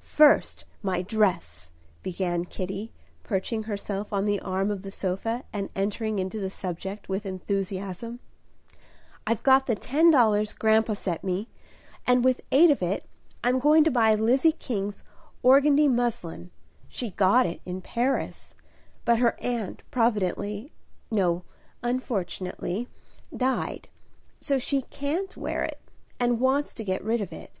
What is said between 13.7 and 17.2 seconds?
to buy Lizzie King's organdie muslin. She